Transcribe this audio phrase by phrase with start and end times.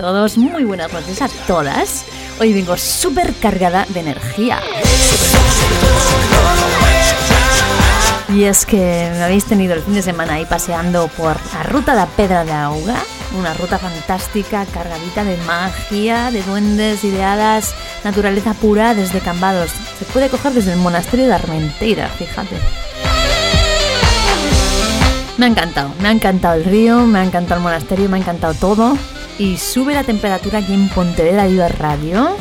[0.00, 2.06] todos, muy buenas noches a todas.
[2.40, 4.58] Hoy vengo súper cargada de energía.
[8.34, 11.94] Y es que me habéis tenido el fin de semana ahí paseando por la ruta
[11.94, 12.96] de Pedra de Auga,
[13.38, 19.70] una ruta fantástica, cargadita de magia, de duendes y de hadas, naturaleza pura desde Cambados.
[19.98, 22.56] Se puede coger desde el monasterio de Armenteira, fíjate.
[25.36, 28.20] Me ha encantado, me ha encantado el río, me ha encantado el monasterio, me ha
[28.20, 28.96] encantado todo.
[29.40, 32.36] Y sube la temperatura aquí en Pontevedra Viva Radio.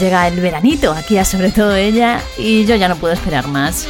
[0.00, 3.86] Llega el veranito aquí a sobre todo ella y yo ya no puedo esperar más.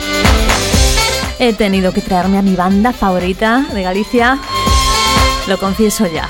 [1.38, 4.38] He tenido que traerme a mi banda favorita de Galicia,
[5.46, 6.28] lo confieso ya.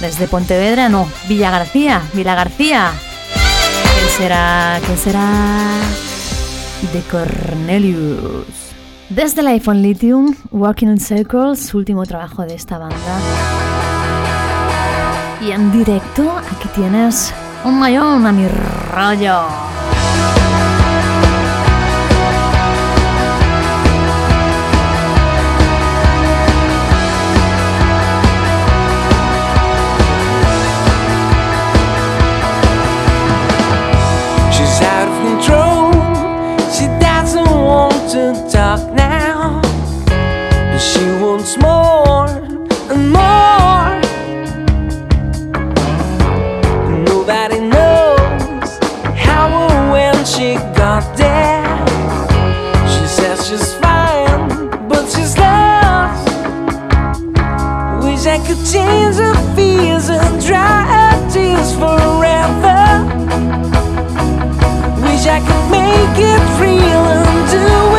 [0.00, 2.92] Desde Pontevedra, no, Villa García, Villa García.
[3.98, 4.80] ¿Quién será?
[4.86, 5.66] ¿Quién será?
[6.94, 8.67] De Cornelius.
[9.10, 12.96] Desde el iPhone Lithium, Walking in Circles, último trabajo de esta banda.
[15.40, 17.32] Y en directo, aquí tienes
[17.64, 18.46] un mayón a mi
[18.92, 19.77] rollo.
[58.72, 63.02] Change her fears and dry her tears forever.
[65.04, 67.97] Wish I could make it real and do it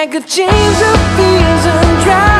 [0.00, 0.98] bag of chains of
[1.66, 2.39] and dry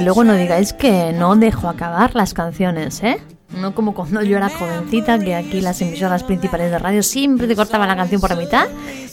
[0.00, 3.18] luego no digáis que no dejo acabar las canciones, ¿eh?
[3.56, 7.56] No como cuando yo era jovencita, que aquí las emisoras principales de radio siempre te
[7.56, 8.68] cortaban la canción por la mitad,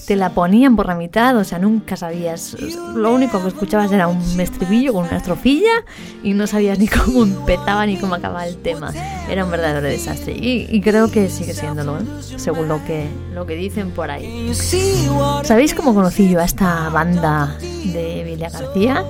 [0.05, 2.57] te la ponían por la mitad, o sea, nunca sabías.
[2.93, 5.85] Lo único que escuchabas era un estribillo con una estrofilla
[6.23, 8.93] y no sabías ni cómo empezaba ni cómo acababa el tema.
[9.29, 12.03] Era un verdadero desastre y, y creo que sigue siéndolo, ¿eh?
[12.35, 14.51] según lo que, lo que dicen por ahí.
[15.43, 19.05] ¿Sabéis cómo conocí yo a esta banda de Villa García?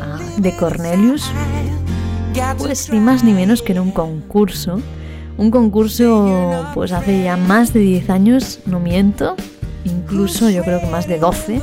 [0.00, 1.30] Ah, de Cornelius.
[2.58, 4.80] Pues ni más ni menos que en un concurso.
[5.36, 9.36] Un concurso, pues hace ya más de 10 años, no miento.
[9.84, 11.62] incluso yo creo que más de 12, no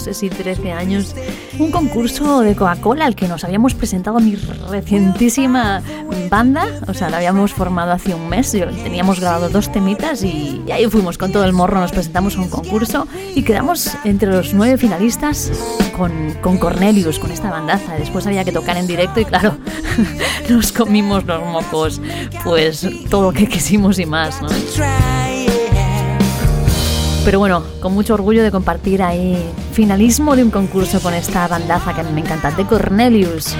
[0.00, 1.14] sé si 13 años,
[1.58, 4.36] un concurso de Coca-Cola al que nos habíamos presentado mi
[4.68, 5.82] recientísima
[6.28, 10.86] banda, o sea, la habíamos formado hace un mes, teníamos grabado dos temitas y, ahí
[10.86, 14.76] fuimos con todo el morro, nos presentamos a un concurso y quedamos entre los nueve
[14.76, 15.52] finalistas
[15.96, 17.94] con, con Cornelius, con esta bandaza.
[17.94, 19.56] Después había que tocar en directo y claro,
[20.48, 22.00] nos comimos los mocos,
[22.42, 24.48] pues todo lo que quisimos y más, ¿no?
[27.24, 29.38] Pero bueno, con mucho orgullo de compartir ahí
[29.72, 33.54] finalismo de un concurso con esta bandaza que me encanta, de Cornelius.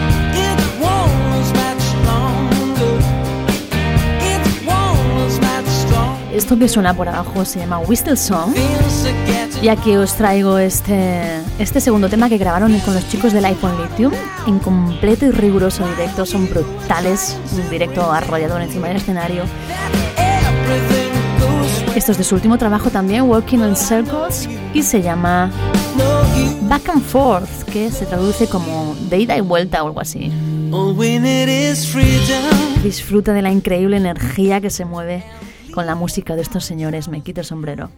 [6.32, 8.54] Esto que suena por abajo se llama Whistle Song.
[9.62, 13.76] Y aquí os traigo este, este segundo tema que grabaron con los chicos del iPhone
[13.82, 14.12] Lithium
[14.46, 16.24] en completo y riguroso directo.
[16.24, 19.44] Son brutales, un directo arrollador encima del escenario.
[21.94, 25.50] Esto es de su último trabajo también, Walking in Circles, y se llama
[26.62, 30.30] Back and Forth, que se traduce como de ida y vuelta o algo así.
[32.84, 35.24] Disfruta de la increíble energía que se mueve
[35.74, 37.08] con la música de estos señores.
[37.08, 37.90] Me quito el sombrero.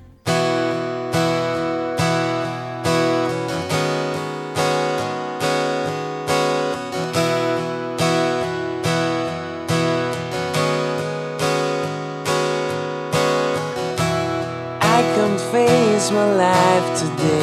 [16.12, 17.41] My life today.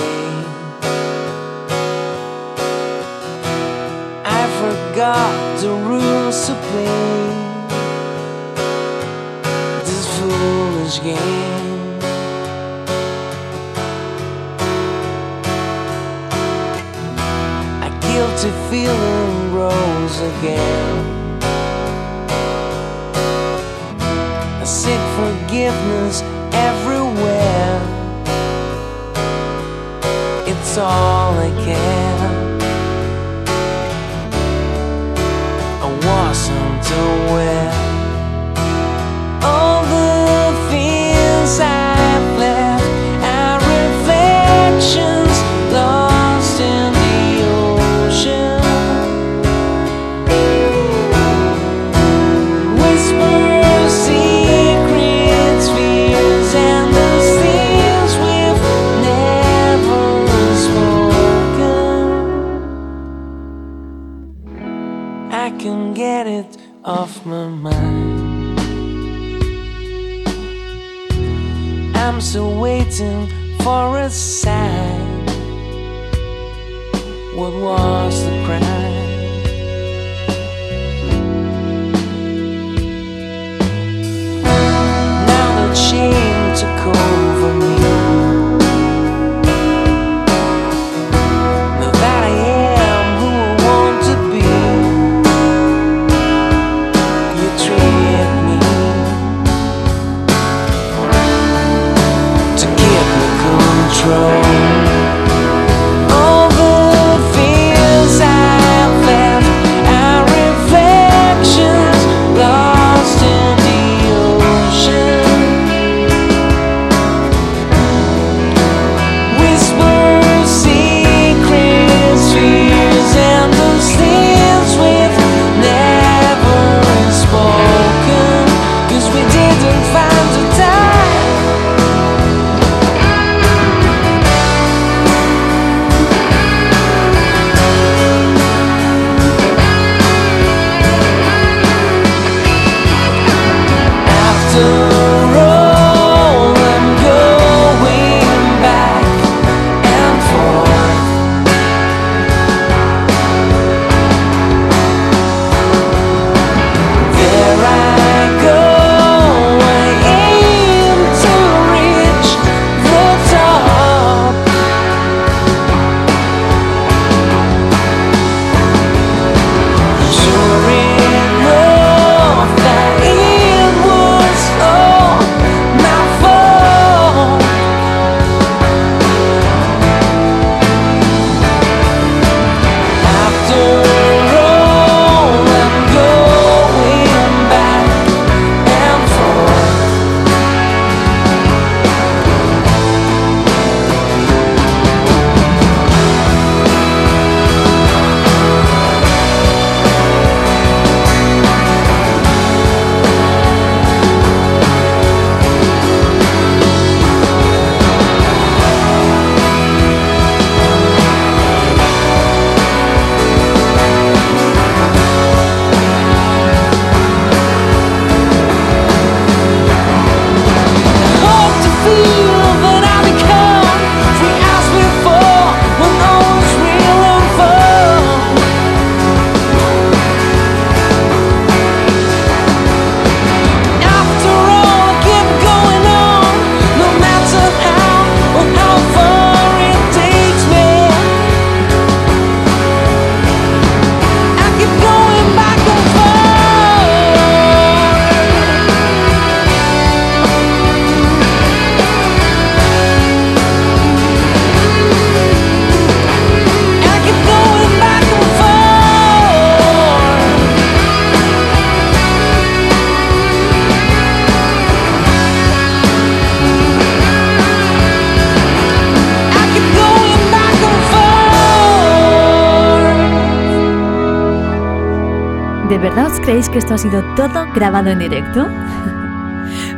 [276.47, 278.47] Que esto ha sido todo grabado en directo?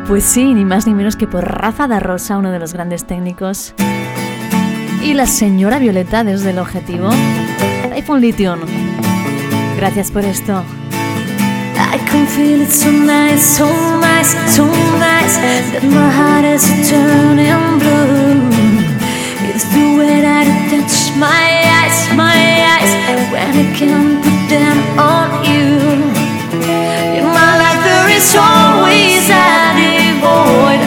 [0.08, 3.06] Pues sí, ni más ni menos que por Rafa da Rosa, uno de los grandes
[3.06, 3.74] técnicos.
[5.02, 7.10] Y la señora Violeta desde el objetivo.
[7.94, 8.60] iPhone Lithium.
[9.78, 10.64] Gracias por esto.
[11.94, 13.66] I can feel it so nice, so
[14.02, 15.40] nice, so nice
[15.84, 17.48] my heart is turning
[19.48, 20.52] It's the way that
[24.98, 26.01] on you
[28.32, 29.28] is always
[30.24, 30.82] void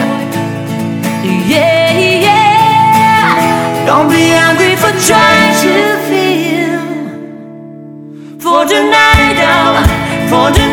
[1.47, 1.93] Yeah,
[2.27, 3.85] yeah.
[3.85, 5.73] Don't be angry for trying to
[6.07, 6.81] feel.
[8.39, 9.77] For tonight, oh,
[10.29, 10.64] for tonight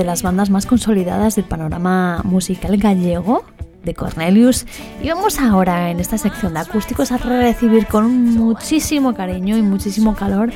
[0.00, 3.44] de las bandas más consolidadas del panorama musical gallego,
[3.84, 4.64] de Cornelius.
[5.02, 10.14] Y vamos ahora en esta sección de acústicos a recibir con muchísimo cariño y muchísimo
[10.14, 10.52] calor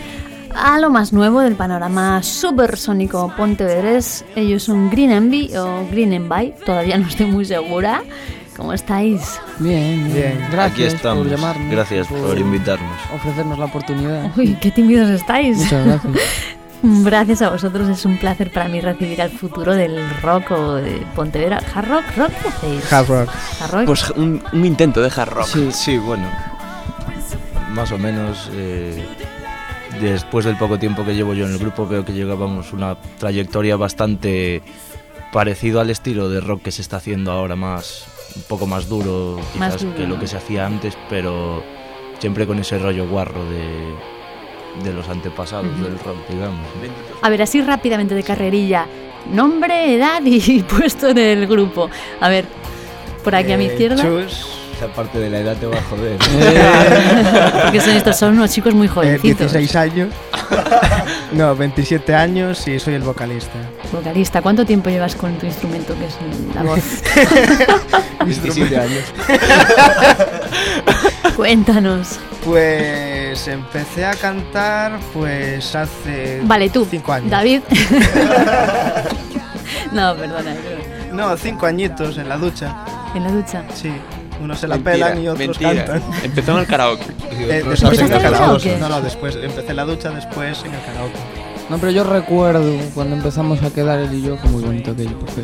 [0.57, 4.25] a lo más nuevo del panorama supersónico pontevedrés.
[4.35, 8.03] Ellos son Green Envy o Green Envy, todavía no estoy muy segura.
[8.57, 9.39] ¿Cómo estáis?
[9.59, 10.39] Bien, bien.
[10.53, 11.27] Gracias Aquí estamos.
[11.27, 11.71] por llamarnos.
[11.71, 12.97] Gracias por invitarnos.
[13.15, 14.31] Ofrecernos la oportunidad.
[14.39, 15.59] Uy, qué tímidos estáis.
[15.59, 16.15] Muchas gracias.
[17.05, 21.07] Gracias a vosotros, es un placer para mí recibir al futuro del rock o de
[21.14, 21.61] Pontevedra.
[21.75, 22.05] ¿Hard rock?
[22.17, 22.93] ¿Rock qué hacéis?
[22.93, 23.29] Hard rock.
[23.61, 23.85] ¿Hard rock?
[23.87, 25.47] Pues un, un intento de hard rock.
[25.47, 25.73] Sí.
[25.73, 26.29] Sí, bueno.
[27.73, 28.50] Más o menos.
[28.53, 29.05] eh,
[30.00, 33.76] después del poco tiempo que llevo yo en el grupo, veo que llevábamos una trayectoria
[33.76, 34.62] bastante
[35.33, 39.38] parecido al estilo de rock que se está haciendo ahora más un poco más duro
[39.59, 41.62] Más quizás duro, que lo que se hacía antes pero
[42.19, 43.95] siempre con ese rollo guarro de,
[44.83, 46.61] de los antepasados del rock digamos
[47.23, 48.87] A ver, así rápidamente de carrerilla.
[49.33, 51.88] Nombre, edad y puesto en el grupo.
[52.21, 52.45] A ver,
[53.23, 54.02] por aquí a mi Eh, izquierda.
[54.02, 56.19] Chus, esa parte de la edad te va a joder
[57.62, 59.52] Porque son estos son unos chicos muy eh, jovencitos.
[59.52, 60.09] 16 años.
[61.33, 63.52] no, 27 años y soy el vocalista.
[63.93, 66.16] Vocalista, ¿cuánto tiempo llevas con tu instrumento que es
[66.54, 66.81] la voz?
[68.26, 69.04] 17 años.
[71.37, 72.19] Cuéntanos.
[72.45, 76.87] Pues empecé a cantar pues hace Vale, tú.
[76.90, 77.31] 5 años.
[77.31, 77.61] David.
[79.93, 80.54] no, perdona.
[81.12, 82.75] No, 5 añitos en la ducha.
[83.14, 83.64] En la ducha.
[83.75, 83.93] Sí.
[84.43, 85.85] Unos se la Mentira, pelan y otros mentira.
[85.87, 86.02] cantan.
[86.25, 87.04] Empezó en el karaoke.
[87.35, 88.38] Eh, después ¿Empezaste en el karaoke.
[88.38, 88.76] karaoke?
[88.81, 89.37] No, no, después.
[89.43, 91.14] Empecé en la ducha, después en el karaoke.
[91.69, 95.19] No, pero yo recuerdo cuando empezamos a quedar él y yo, fue muy bonito aquello,
[95.19, 95.43] porque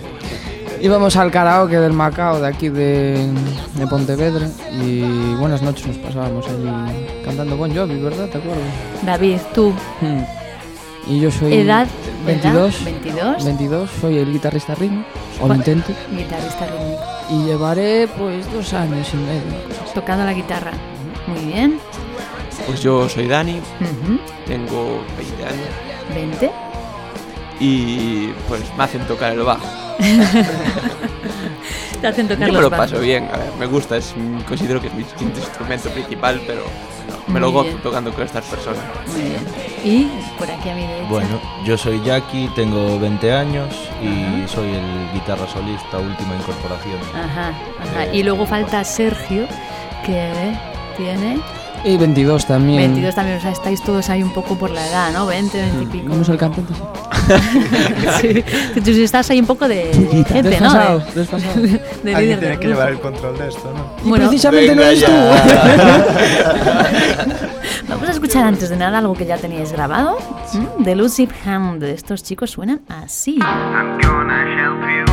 [0.81, 3.29] íbamos al karaoke del Macao de aquí de,
[3.75, 8.29] de Pontevedra y buenas noches nos pasábamos allí cantando Bon Jovi, ¿verdad?
[8.29, 8.65] ¿Te acuerdas?
[9.03, 9.73] David, tú.
[10.01, 10.23] Hmm.
[11.07, 11.87] Y yo soy Edad.
[12.27, 13.45] 22, edad, 22.
[13.45, 15.03] 22, soy el guitarrista ritmo,
[15.41, 17.03] o lo Guitarrista rítmico.
[17.31, 19.43] y llevaré pues dos años y medio.
[19.95, 20.73] Tocando la guitarra.
[21.27, 21.79] Muy bien.
[22.67, 23.59] Pues yo soy Dani,
[24.47, 25.69] tengo 20 años
[26.15, 26.51] 20.
[27.59, 29.90] y pues me hacen tocar el bajo.
[32.01, 34.15] Te hacen tocar Yo me los lo paso bien, a ver, me gusta, es,
[34.49, 36.63] considero que es mi instrumento principal, pero
[37.27, 37.83] no, me lo gozo bien.
[37.83, 38.81] tocando con estas personas.
[39.13, 39.47] Muy bien.
[39.85, 41.09] Y por aquí a mi derecha.
[41.11, 43.69] Bueno, yo soy Jackie, tengo 20 años
[44.03, 46.99] y soy el guitarra solista, última incorporación.
[47.15, 47.49] Ajá,
[47.83, 48.05] ajá.
[48.07, 49.47] Eh, Y luego falta Sergio,
[50.07, 50.33] que
[50.97, 51.39] tiene
[51.85, 52.79] Y 22 también.
[52.93, 53.39] 22 también.
[53.39, 55.27] O sea, estáis todos ahí un poco por la edad, ¿no?
[55.27, 56.11] 20, 20 y pico.
[56.11, 56.75] Vamos al cantante.
[58.21, 58.45] sí.
[58.85, 59.93] Tú estás ahí un poco de
[60.29, 60.75] jefe, ¿no?
[60.75, 61.61] De, desfasado.
[62.03, 64.09] de Alguien tiene que llevar el control de esto, ¿no?
[64.09, 65.13] Bueno, Precisamente no eres tú.
[67.89, 70.19] vamos a escuchar antes de nada algo que ya teníais grabado.
[70.85, 73.39] The Lucid Hand de estos chicos suenan así.
[73.41, 75.10] I'm gonna help you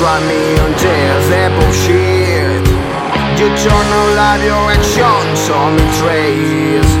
[0.00, 2.64] drive me until the bullshit.
[3.38, 6.92] You turn all of your actions on me trace.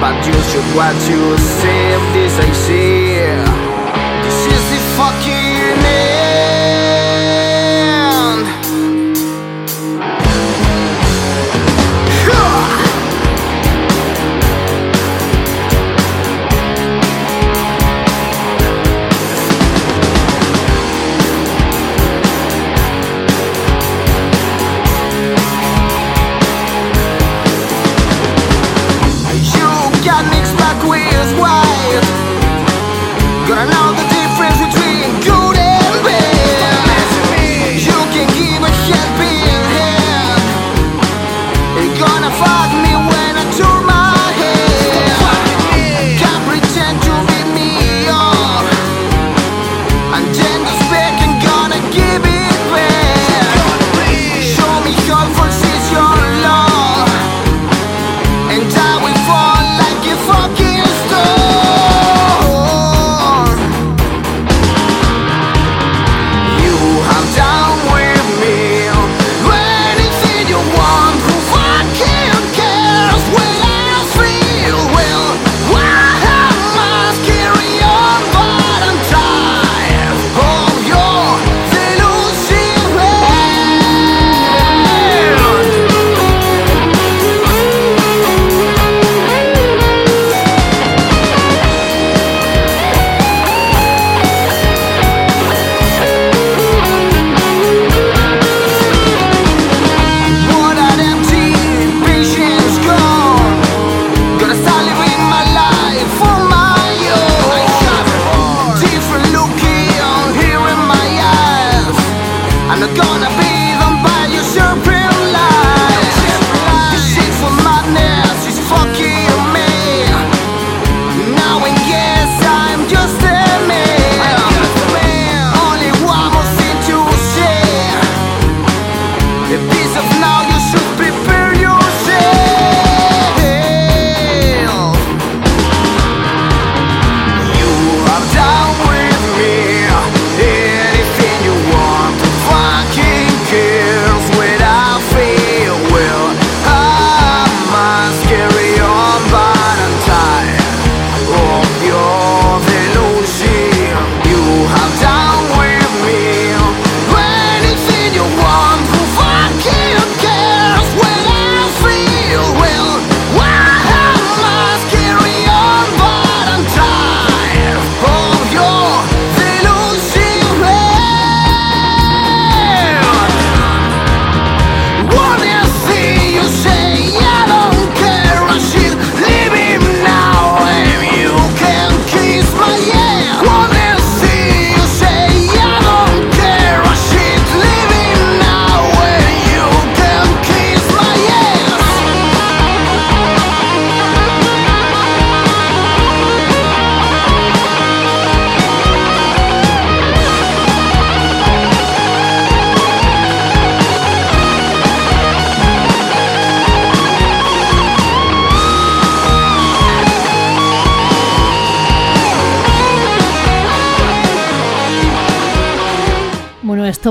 [0.00, 1.22] But you should what you
[1.58, 3.18] see this I see.
[4.22, 5.45] This is the fucking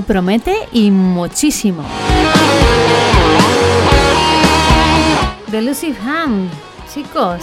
[0.01, 1.83] promete y muchísimo.
[5.47, 6.49] Delusive Hand,
[6.93, 7.41] chicos.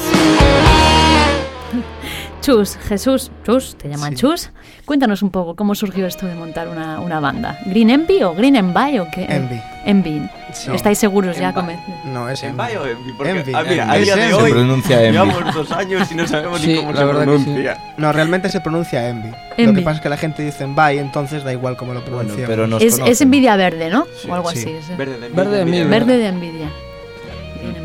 [2.43, 4.51] Chus, Jesús, Chus, te llaman Chus.
[4.85, 7.57] Cuéntanos un poco cómo surgió esto de montar una, una banda.
[7.67, 9.27] ¿Green Envy o Green Envy o qué?
[9.29, 9.61] Envy.
[9.85, 10.29] Envy.
[10.53, 10.71] Sí.
[10.75, 11.53] ¿Estáis seguros ya?
[12.05, 12.77] No, es ¿En Envy.
[12.77, 13.13] O Envy?
[13.17, 13.53] Porque, Envy.
[13.55, 14.05] ah, mira, a Envy.
[14.07, 15.13] día de Se hoy pronuncia Envy.
[15.13, 17.45] llevamos dos años y no sabemos Sí, ni cómo la se verdad que sí.
[17.45, 17.79] pronuncia.
[17.97, 19.31] No, realmente se pronuncia Envy.
[19.59, 22.17] Lo que pasa es que la gente dice Envy, entonces da igual cómo lo Bueno,
[22.17, 22.49] pronunciamos.
[22.49, 24.07] pero nos Es, envidia verde, ¿no?
[24.21, 24.59] Sí, o algo sí.
[24.59, 24.71] así.
[24.71, 25.83] es- Verde de Verde de envidia.
[25.83, 25.87] envidia.
[26.01, 26.69] Verde de envidia.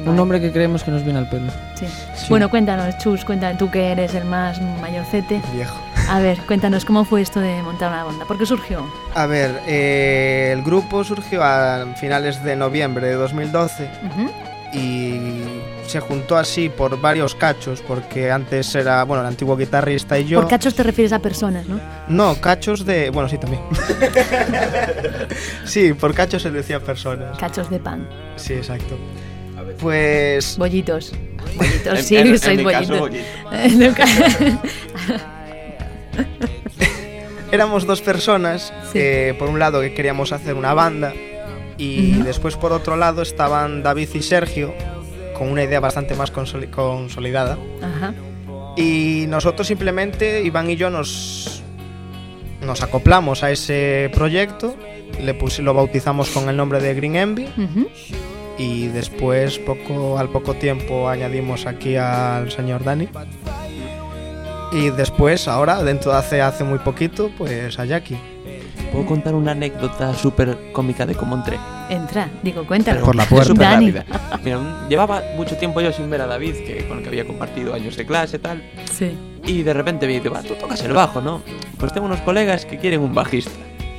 [0.10, 1.52] Un nombre que creemos que nos viene al pelo.
[1.76, 1.86] Sí.
[2.16, 2.26] Sí.
[2.30, 5.42] Bueno, cuéntanos, Chus, cuéntanos, tú que eres el más mayorcete.
[5.54, 5.78] Viejo.
[6.10, 8.26] A ver, cuéntanos cómo fue esto de montar una banda.
[8.26, 8.86] ¿Por qué surgió?
[9.14, 14.32] A ver, eh, el grupo surgió a finales de noviembre de 2012 Ujú.
[14.74, 15.44] y
[15.86, 20.40] se juntó así por varios cachos, porque antes era, bueno, el antiguo guitarrista y yo.
[20.40, 21.80] Por cachos te refieres a personas, ¿no?
[22.08, 23.10] No, cachos de.
[23.10, 23.62] Bueno, sí, también.
[25.66, 27.38] sí, por cachos se decía personas.
[27.38, 28.08] Cachos de pan.
[28.36, 28.98] Sí, exacto.
[29.80, 30.58] Pues.
[30.58, 31.14] Bollitos.
[31.56, 33.26] Bollitos, En- sí, en- en sois caso, bollitos.
[33.52, 33.86] bollito.
[33.86, 34.06] Nunca-
[37.52, 38.94] Éramos dos personas, Sí.
[39.00, 41.14] que por un lado que queríamos hacer una banda
[41.78, 44.74] y después por otro lado estaban David y Sergio
[45.38, 48.14] con una idea bastante más consoli- consolidada Ajá.
[48.76, 51.62] y nosotros simplemente Iván y yo nos
[52.62, 54.76] nos acoplamos a ese proyecto,
[55.22, 57.88] le lo bautizamos con el nombre de Green Envy Ujú.
[58.58, 63.08] Y después poco al poco tiempo añadimos aquí al señor Dani
[64.72, 68.18] y después ahora dentro de hace hace muy poquito pues a Jackie
[68.92, 71.60] ¿Puedo contar una anécdota súper cómica de cómo entré?
[71.90, 73.04] Entra, digo, cuéntalo.
[73.04, 73.54] Por la puerta.
[73.54, 73.94] Dani.
[74.44, 77.74] Mira, llevaba mucho tiempo yo sin ver a David, que con el que había compartido
[77.74, 78.64] años de clase y tal.
[78.92, 79.18] Sí.
[79.46, 81.42] Y de repente me dice, va, tú tocas el bajo, ¿no?
[81.78, 83.52] Pues tengo unos colegas que quieren un bajista.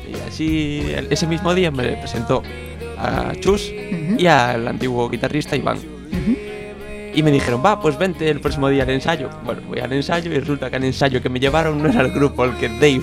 [0.09, 2.43] Y así, ese mismo día me presentó
[3.01, 5.79] a Chus Ujú, y al antiguo guitarrista Iván.
[7.15, 9.29] Y me dijeron, va, pues vente el próximo día al ensayo.
[9.45, 12.13] Bueno, voy al ensayo y resulta que al ensayo que me llevaron no era el
[12.13, 13.01] grupo al que Dave,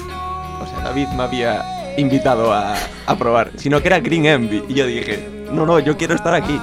[0.61, 2.75] o sea, David me había invitado a,
[3.07, 4.63] a probar, sino que era Green Envy.
[4.69, 6.57] Y yo dije, no, no, yo quiero estar aquí.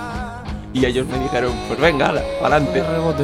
[0.72, 2.12] Y ellos me dijeron, pues venga,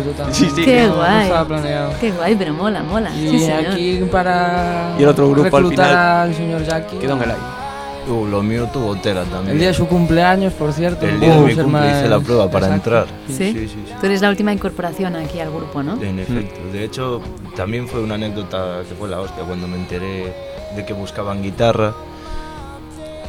[0.03, 0.35] total.
[0.35, 0.63] Sí, sí.
[0.63, 1.23] Qué No, no guay.
[1.23, 1.93] estaba planeado.
[1.99, 3.11] Qué guay, pero mola, mola.
[3.17, 3.73] Y sí, señor.
[3.73, 6.99] aquí para Y el otro grupo al final al señor Jackie.
[6.99, 7.43] Quedó en el aire.
[8.09, 9.53] Uh, lo mío tuvo tela también.
[9.53, 11.07] El día de su cumpleaños, por cierto.
[11.07, 12.91] El día de mi cumple hice la prueba para exacto.
[12.97, 13.07] entrar.
[13.29, 13.35] ¿Sí?
[13.53, 13.93] Sí, sí, sí.
[14.01, 16.01] Tú eres la última incorporación aquí al grupo, ¿no?
[16.03, 16.59] En efecto.
[16.73, 17.21] De hecho,
[17.55, 20.33] también fue una anécdota que fue la hostia cuando me enteré
[20.75, 21.93] de que buscaban guitarra.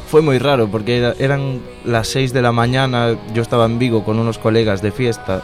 [0.08, 4.02] Fue muy raro porque era- eran las 6 de la mañana, yo estaba en Vigo
[4.04, 5.42] con unos colegas de fiesta,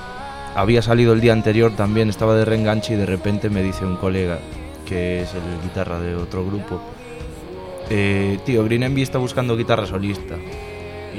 [0.56, 3.96] había salido el día anterior también, estaba de reenganche y de repente me dice un
[3.96, 4.38] colega,
[4.84, 6.80] que es el guitarra de otro grupo,
[7.90, 10.36] eh, tío, Green Envy está buscando guitarra solista.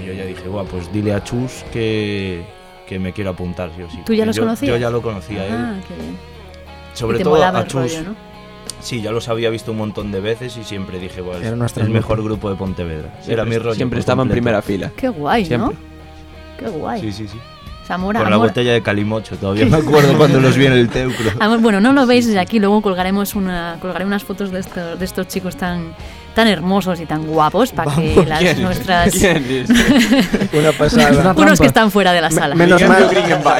[0.01, 2.43] Y yo ya dije, guau, pues dile a Chus que,
[2.87, 3.99] que me quiero apuntar, sí o sí.
[4.05, 4.69] ¿Tú ya Y los yo, conocías?
[4.69, 5.53] Yo ya lo conocía a él.
[5.53, 6.17] Ah, qué bien.
[6.93, 7.73] Sobre todo a Chus.
[7.95, 8.15] rollo, ¿no?
[8.79, 11.57] Sí, ya los había visto un montón de veces y siempre dije, "Buah, Era el
[11.57, 11.89] grupo.
[11.89, 13.19] mejor grupo de Pontevedra.
[13.27, 13.73] Era mi rollo.
[13.73, 14.41] Siempre estaba en completo.
[14.43, 14.91] primera fila.
[14.95, 15.73] Qué guay, Siempre.
[15.75, 15.79] ¿no?
[16.59, 17.01] Qué guay.
[17.01, 17.37] Sí, sí, sí.
[17.89, 20.89] Amor, Con la amor- botella de calimocho, todavía me acuerdo cuando los vi en el
[20.89, 21.31] teucro.
[21.39, 24.99] amor- bueno, no lo veis desde aquí, luego colgaremos una, colgaré unas fotos de estos,
[24.99, 25.93] de estos chicos tan,
[26.37, 28.61] tan hermosos y tan guapos para que las ¿Quién?
[28.61, 29.11] nuestras...
[29.11, 29.69] ¿Quién es?
[30.53, 31.33] Una pasada.
[31.35, 32.53] Unos que están fuera de la Me- sala.
[32.53, 33.09] menos mal,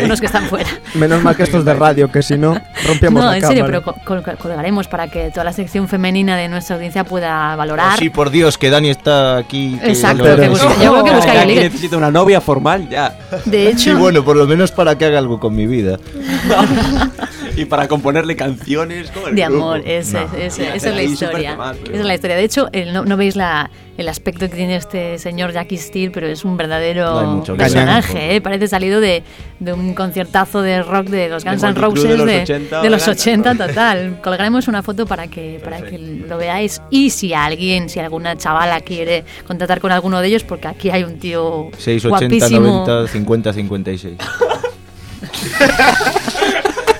[0.03, 0.69] Unos que están fuera.
[0.93, 2.53] menos mal que estos de radio, que si no,
[2.85, 3.81] rompíamos No, la en serio, cámara.
[3.83, 7.93] pero col- col- colgaremos para que toda la sección femenina de nuestra audiencia pueda valorar.
[7.95, 9.79] Oh, sí, por Dios, que Dani está aquí.
[9.83, 13.15] que Exacto, lo- que busca- yo creo que busca Aquí necesito una novia formal ya.
[13.45, 15.97] De hecho, Sí, bueno, por lo menos para que haga algo con mi vida.
[17.57, 19.55] y para componerle canciones con el de grupo.
[19.57, 20.37] amor, ese- No.
[20.37, 21.51] esa es hacer la historia.
[21.51, 22.35] temas, pero- Esa es la historia.
[22.37, 26.11] De hecho, el- no, no veis la, el aspecto que tiene este señor Jackie Steele,
[26.11, 28.35] pero es un No verdadero que personaje.
[28.35, 28.41] ¿eh?
[28.41, 29.23] Parece salido de,
[29.59, 32.89] de un conciertazo de rock de los Guns N' Roses de los de, 80 de
[32.91, 33.67] los Guns N' 80 Roses.
[33.75, 34.21] total.
[34.23, 36.79] Colgaremos una foto para que, para que lo veáis.
[36.91, 41.03] Y si alguien, si alguna chavala quiere contactar con alguno de ellos, porque aquí hay
[41.03, 42.09] un tío 680
[42.49, 42.85] guapísimo.
[42.85, 44.17] 90 50 56.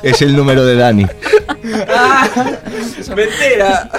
[0.10, 1.06] Es el número de Dani.
[3.16, 3.90] ¡Mentira!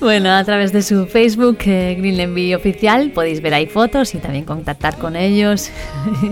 [0.00, 4.18] Bueno, a través de su Facebook, eh, Greenland Bee Oficial, podéis ver ahí fotos y
[4.18, 5.70] también contactar con ellos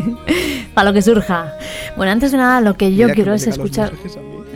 [0.75, 1.57] para lo que surja.
[1.97, 3.59] Bueno, antes de nada, lo que yo Mira quiero es los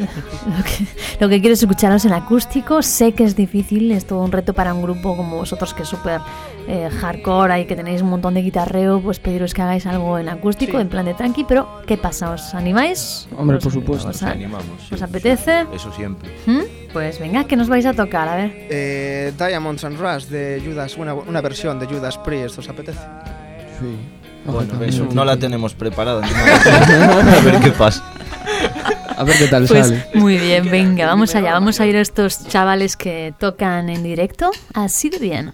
[0.04, 0.50] a.
[0.58, 0.86] Lo que,
[1.20, 2.82] lo que quiero es escucharos en acústico.
[2.82, 5.88] Sé que es difícil, es todo un reto para un grupo como vosotros que es
[5.88, 6.20] súper
[6.66, 10.28] eh, hardcore y que tenéis un montón de guitarreo, pues pediros que hagáis algo en
[10.28, 12.30] acústico, en plan de tranqui, pero ¿qué pasa?
[12.30, 13.28] ¿Os animáis?
[13.36, 14.08] Hombre, ¿Os- por supuesto.
[14.08, 14.64] os- Nos animamos.
[14.88, 14.94] sí.
[14.94, 15.66] ¿Os apetece?
[15.74, 16.30] Eso siempre.
[16.46, 16.60] ¿Mm?
[16.92, 18.52] Pues venga, que nos vais a tocar, a ver.
[18.70, 22.98] Eh, Diamonds and Rush de Judas, una, una versión de Judas Priest, ¿os apetece?
[23.78, 23.96] Sí.
[24.46, 26.22] Bueno, eso no la tenemos preparada.
[26.22, 27.36] nada.
[27.38, 28.02] A ver qué pasa.
[29.20, 30.06] A ver qué tal Pues sale.
[30.14, 31.52] muy bien, venga, vamos allá.
[31.52, 34.50] Vamos a ir a estos chavales que tocan en directo.
[34.72, 35.52] Así de bien.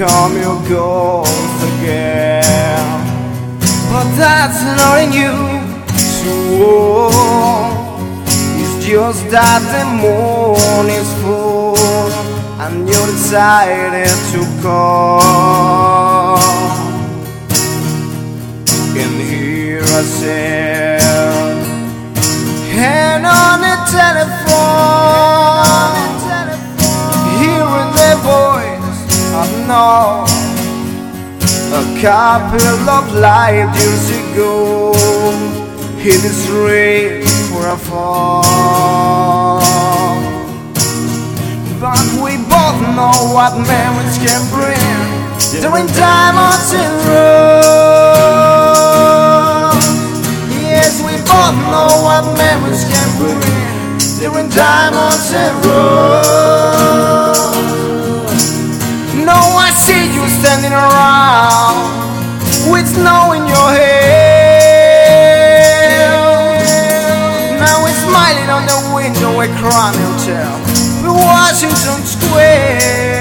[0.00, 3.04] Here come your ghost again.
[3.92, 5.36] But that's not in you.
[5.98, 7.10] So
[8.56, 11.76] it's just that the moon is full
[12.62, 16.40] and you're decided to come.
[18.96, 21.00] And here I said
[22.72, 24.48] hand on the telephone,
[27.36, 28.69] hearing the voice
[29.70, 30.26] know.
[31.70, 34.92] A couple of light years ago,
[36.02, 38.42] hit is straight for a fall.
[41.78, 44.90] But we both know what memories can bring
[45.62, 48.10] during diamonds in road.
[50.66, 53.40] Yes, we both know what memories can bring
[54.18, 57.19] during diamonds and road.
[60.30, 61.90] standing around
[62.70, 64.20] with snow in your hair.
[67.58, 70.54] Now we're smiling on the window at Crown Hotel,
[71.02, 73.20] Washington Square.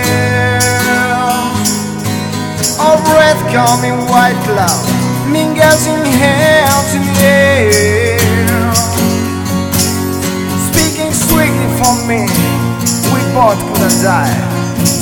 [2.79, 4.85] Our breath coming white cloud
[5.31, 7.73] mingles in hands to me.
[10.69, 12.21] Speaking sweetly for me,
[13.13, 14.33] we both couldn't die.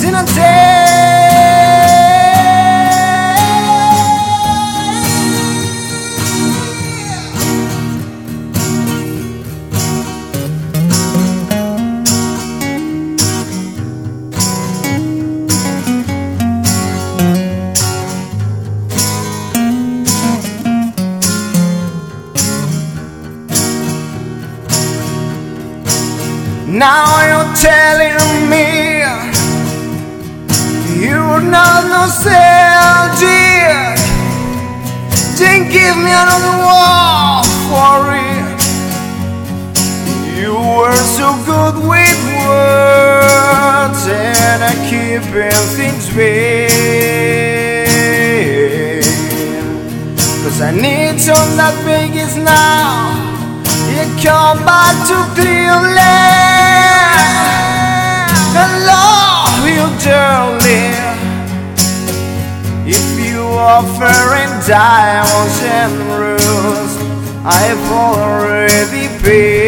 [0.00, 1.17] Didn't tell.
[27.54, 28.98] Telling me
[31.00, 33.28] you're not nostalgic.
[33.70, 33.94] Oh,
[35.38, 38.58] then give me another war for it.
[40.38, 46.68] You were so good with words and I keeping things vague.
[50.42, 53.28] Cause I need some that Vegas now.
[53.94, 56.77] You come back to Cleveland.
[58.56, 60.94] I love you, darling.
[62.86, 66.94] If you offer in diamonds and rose,
[67.44, 69.58] I've already paid.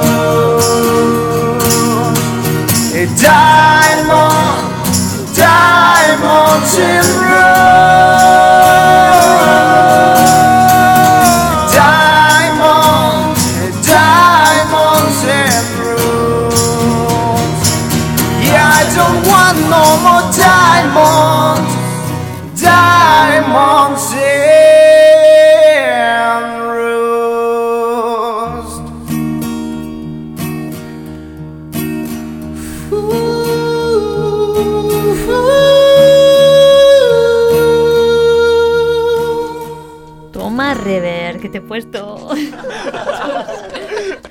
[2.94, 4.66] A diamond,
[5.36, 8.17] diamonds in rose.
[41.68, 42.30] Puesto.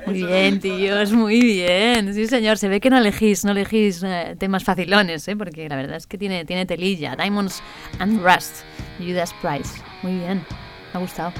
[0.05, 2.13] Muy bien, tíos, muy bien.
[2.13, 5.35] Sí, señor, se ve que no elegís, no elegís eh, temas facilones, ¿eh?
[5.35, 7.15] porque la verdad es que tiene, tiene telilla.
[7.15, 7.61] Diamonds
[7.99, 8.63] and Rust,
[8.99, 9.81] Judas Price.
[10.03, 10.45] Muy bien,
[10.93, 11.33] me ha gustado.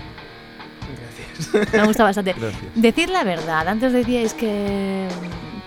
[0.97, 1.73] Gracias.
[1.73, 2.35] Me ha gustado bastante.
[2.75, 5.07] Decir la verdad, antes decíais que,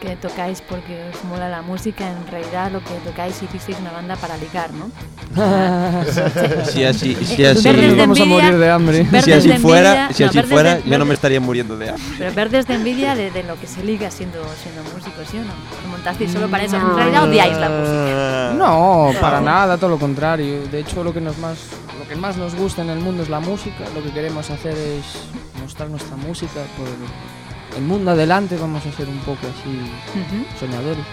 [0.01, 4.17] que tocáis porque os mola la música, en realidad lo que tocáis hicisteis una banda
[4.17, 4.91] para ligar, ¿no?
[6.65, 9.07] Si así, si así, Vamos a morir de hambre.
[9.23, 11.77] si así fuera, envidia- si no, así verdes fuera, de- yo no me estaría muriendo
[11.77, 12.05] de hambre.
[12.19, 15.41] Pero verdes de envidia de, de lo que se liga siendo, siendo músico, ¿sí o
[15.45, 15.53] no?
[15.85, 16.77] Lo montasteis solo para eso.
[16.77, 18.53] En realidad odiáis la música.
[18.57, 20.67] No, para nada, todo lo contrario.
[20.71, 21.59] De hecho, lo que nos más,
[21.99, 23.85] lo que más nos gusta en el mundo es la música.
[23.95, 25.05] Lo que queremos hacer es
[25.63, 26.89] mostrar nuestra música por
[27.77, 28.57] el mundo adelante.
[28.61, 29.81] Vamos a ser un poco así
[30.59, 31.05] soñadores.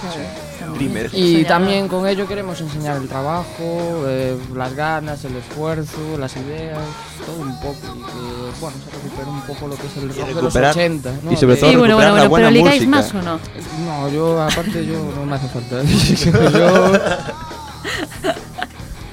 [0.00, 0.72] claro.
[0.74, 1.12] Dreamers.
[1.14, 1.46] Y Soñador.
[1.48, 6.78] también con ello queremos enseñar el trabajo, eh, las ganas, el esfuerzo, las ideas,
[7.24, 7.76] todo un poco.
[7.94, 10.70] Y que, bueno, se recupere un poco lo que es el rock de los recuperar-
[10.72, 11.12] 80.
[11.22, 11.32] ¿no?
[11.32, 12.96] y sobre todo Sí, bueno, bueno, la bueno, pero buena ligáis música.
[12.96, 13.38] más o no.
[13.86, 15.82] No, yo, aparte, yo no me hace falta.
[15.84, 16.92] yo, yo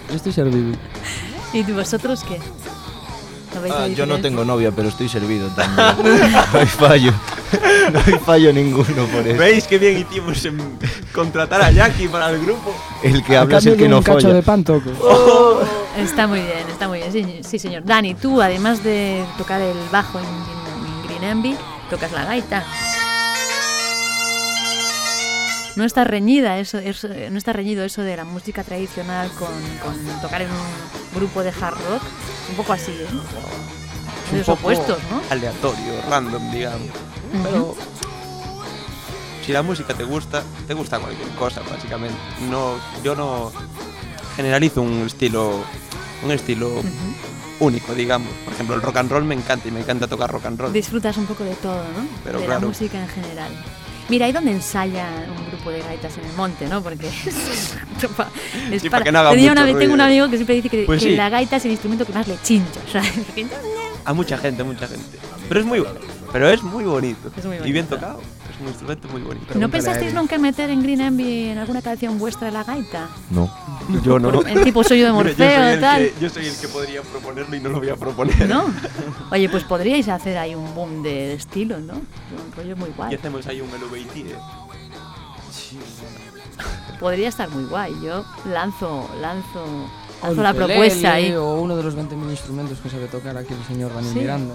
[0.15, 0.75] estoy servido.
[1.53, 2.39] ¿Y vosotros qué?
[3.53, 6.31] ¿No veis la Ah, yo no tengo novia, pero estoy servido también.
[6.53, 7.13] no hay fallo.
[7.91, 9.37] No hay fallo ninguno por eso.
[9.39, 10.57] ¿Veis qué bien hicimos en
[11.13, 12.73] contratar a Jackie para el grupo?
[13.03, 14.33] El que habla es el que no un cacho folla.
[14.33, 14.89] de pan toco.
[15.97, 17.11] Está muy bien, está muy bien.
[17.11, 17.83] Sí, sí, señor.
[17.85, 21.55] Dani, tú, además de tocar el bajo en, en- en Green Envy,
[21.89, 22.63] tocas la gaita.
[25.75, 29.49] No está reñida eso, eso- no está reñido eso de la música tradicional con,
[29.83, 32.03] con tocar en un grupo de hard rock.
[32.49, 33.07] Un poco así, ¿eh?
[34.31, 35.21] Un Los poco opuestos, ¿no?
[35.31, 36.89] Aleatorio, random, digamos.
[37.43, 37.75] Pero
[39.45, 42.15] si la música te gusta, te gusta cualquier cosa, básicamente.
[42.49, 43.51] No, yo no
[44.35, 45.63] generalizo un estilo,
[46.23, 46.81] un estilo
[47.59, 48.29] único, digamos.
[48.45, 50.71] Por ejemplo, el rock and roll me encanta y me encanta tocar rock and roll.
[50.73, 52.05] Disfrutas un poco de todo, ¿no?
[52.23, 52.67] Pero de la claro.
[52.67, 53.51] música en general.
[54.09, 56.81] Mira, ahí donde ensaya un grupo de gaitas en el monte, ¿no?
[56.83, 57.75] Porque es,
[58.71, 60.55] es Sí, para que no haga Tenía mucho una vez- tengo un amigo que siempre
[60.55, 61.15] dice que, Pues que sí.
[61.15, 63.01] la gaita es el instrumento que más le chincha.
[64.05, 65.17] A mucha gente, a mucha gente.
[65.47, 65.95] Pero es muy bueno.
[66.33, 67.31] Pero es muy bonito.
[67.37, 67.95] Es muy Y bien bonito.
[67.95, 68.19] tocado.
[68.63, 69.53] Un instrumento muy bonito.
[69.55, 73.09] ¿No pensasteis nunca en meter en Green Envy en alguna canción vuestra la gaita?
[73.29, 73.51] No.
[74.03, 74.41] Yo no.
[74.43, 76.01] El tipo soy yo de Mira, yo soy Morfeo el y tal.
[76.01, 78.47] que- yo soy el que podría proponerlo y no lo voy a proponer.
[78.47, 78.65] ¿No?
[79.31, 81.93] Oye, pues podríais hacer ahí un boom de, de estilo, ¿no?
[81.95, 83.15] Un rollo muy Y guay.
[83.15, 84.35] hacemos ahí un LVT, eh.
[86.99, 87.93] podría estar muy guay.
[88.03, 89.63] Yo lanzo, lanzo,
[90.21, 91.33] O lanzo la propuesta ahí.
[91.33, 94.19] O uno de los 20.000 instrumentos que sabe tocar aquí el señor Daniel Sí.
[94.19, 94.53] Miranda.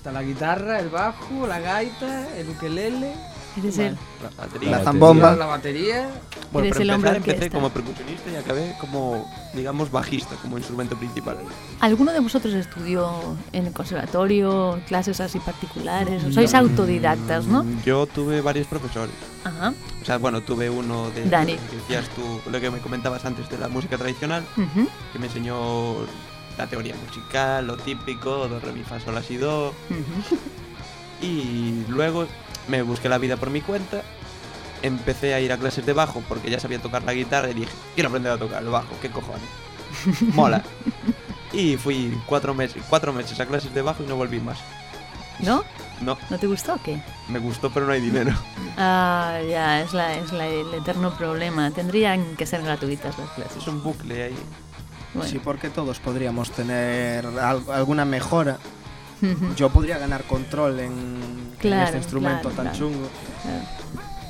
[0.00, 3.12] Está la guitarra, el bajo, la gaita, el ukelele.
[3.58, 4.70] Eres el, La batería.
[4.70, 5.36] La La zambomba.
[5.36, 6.08] La batería.
[6.50, 7.54] Bueno, Eres el hombre empecé orquesta.
[7.58, 11.36] como percusionista y acabé como, digamos, bajista, como instrumento principal.
[11.80, 13.12] ¿Alguno de vosotros estudió
[13.52, 16.22] en el conservatorio, clases así particulares?
[16.32, 17.62] Sois autodidactas, ¿no?
[17.64, 19.14] Mm, Yo tuve varios profesores.
[19.44, 19.74] Ajá.
[20.00, 21.56] O sea, bueno, tuve uno de Dani.
[21.56, 24.88] que decías tú, lo que me comentabas antes de la música tradicional, Ujú.
[25.12, 25.96] que me enseñó
[26.60, 29.72] la teoría musical, lo típico, do, re, mi, fa, sol, la, si, do.
[31.22, 32.26] Y luego
[32.68, 34.02] me busqué la vida por mi cuenta.
[34.82, 37.70] Empecé a ir a clases de bajo porque ya sabía tocar la guitarra y dije,
[37.94, 39.42] quiero aprender a tocar el bajo, qué cojones.
[40.34, 40.62] Mola.
[41.52, 44.58] Y fui cuatro meses, cuatro meses a clases de bajo y no volví más.
[45.40, 45.64] ¿No?
[46.00, 47.02] No, ¿No te gustó o qué?
[47.28, 48.32] me gustó pero no hay dinero.
[48.78, 51.70] Ah, ya, es, la, es la- el eterno problema.
[51.72, 53.56] Tendrían que ser gratuitas las clases.
[53.58, 54.36] Es un bucle ahí.
[55.14, 55.28] Bueno.
[55.30, 58.58] Sí, porque todos podríamos tener al- alguna mejora.
[59.56, 62.78] Yo podría ganar control en, en Claro, este instrumento claro, tan claro.
[62.78, 63.08] chungo.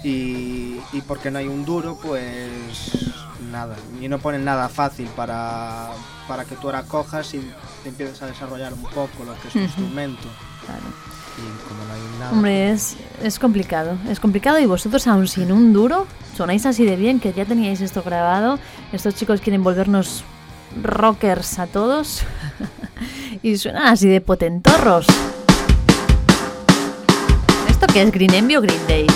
[0.03, 2.41] Y, y porque no hay un duro, pues
[3.53, 3.77] nada.
[4.01, 5.91] Y no ponen nada fácil para,
[6.27, 7.41] para que tú ahora cojas y
[7.83, 9.67] te empieces a desarrollar un poco lo que es tu Ujú.
[9.67, 10.29] instrumento.
[10.65, 10.83] Claro.
[11.39, 12.33] Y como no hay nada.
[12.33, 13.97] Hombre, es, es complicado.
[14.09, 17.81] Es complicado y vosotros, aún sin un duro, sonáis así de bien que ya teníais
[17.81, 18.59] esto grabado.
[18.93, 20.25] Estos chicos quieren volvernos
[20.83, 22.23] rockers a todos.
[23.43, 25.07] y suenan así de potentorros.
[27.69, 28.13] ¿Esto qué es?
[28.13, 29.07] ¿Green Envy o Green Day?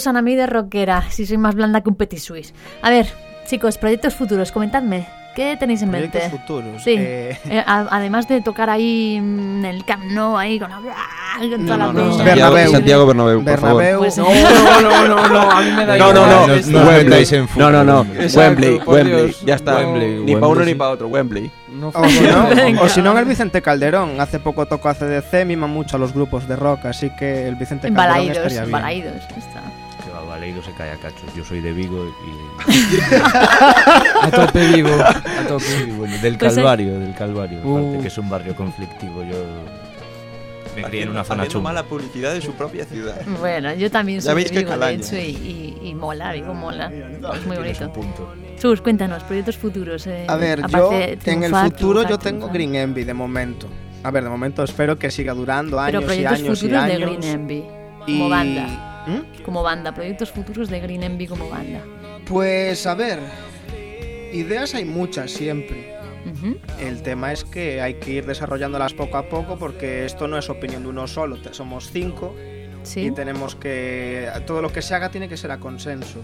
[0.00, 2.54] Acusan a mí de rockera, si soy más blanda que un petit suisse.
[2.80, 3.06] A ver,
[3.46, 5.06] chicos, proyectos futuros, comentadme.
[5.36, 6.08] ¿Qué tenéis en mente?
[6.18, 6.82] Proyectos futuros.
[6.82, 6.94] Sí.
[6.98, 11.76] eh, Eh, a- además de tocar ahí en el Camp Nou, ahí con, con toda
[11.76, 12.14] la no, no, no.
[12.16, 12.70] Santiago, Bernabéu.
[12.72, 13.98] Santiago Bernabéu, por Bernabéu.
[14.00, 16.14] Pues- No, no, no, no, no, a mí me da favor.
[16.14, 17.26] No, no, no, no, no Wembley.
[17.56, 18.06] No, no, no.
[18.34, 19.24] Wembley, Wembley.
[19.26, 19.40] Dios.
[19.46, 19.76] Ya está.
[19.76, 21.06] Wembley, ni para uno ni para otro.
[21.08, 21.50] Wembley.
[21.72, 24.20] No O si, no, o si no el Vicente Calderón.
[24.20, 27.86] Hace poco tocó ACDC, mima mucho a los grupos de rock, así que el Vicente
[27.86, 28.72] En Calderón Balaidos, estaría en bien.
[28.72, 29.14] Balaidos.
[29.38, 29.62] Está.
[30.40, 31.28] Baleiro se cae a cachos.
[31.36, 32.70] Yo soy de Vigo y.
[34.22, 35.84] A tope vivo, a tope.
[35.98, 37.60] Bueno, del Pues, Calvario, del Calvario.
[37.62, 37.78] Uh.
[37.78, 39.22] aparte, que es un barrio conflictivo.
[39.22, 39.36] Yo
[40.76, 41.64] me crié en una zona chunga.
[41.64, 43.20] mala publicidad de su propia ciudad.
[43.38, 46.90] Bueno, yo también soy de Vigo, de hecho, y, y, y mola, Vigo mola.
[47.34, 47.92] Es muy bonito.
[47.92, 48.32] punto.
[48.58, 50.06] Chus, cuéntanos, proyectos futuros.
[50.06, 52.52] eh, A ver, yo de en el triunfar, futuro yo tengo triunfar.
[52.54, 53.66] Green Envy de momento.
[54.02, 56.86] A ver, de momento espero que siga durando Pero años y proyectos años y futuros
[56.86, 57.10] de años.
[57.18, 57.64] Green Envy,
[58.06, 58.86] y- como banda.
[59.06, 59.42] ¿Mm?
[59.42, 61.80] Como banda, proyectos futuros de Green Envy como banda.
[62.26, 63.18] Pues a ver,
[64.32, 65.90] ideas hay muchas siempre.
[66.78, 70.48] El tema es que hay que ir desarrollándolas poco a poco porque esto no es
[70.48, 72.34] opinión de uno solo, somos cinco
[72.82, 73.00] Sí.
[73.06, 74.28] y tenemos que...
[74.46, 76.20] Todo lo que se haga tiene que ser a consenso.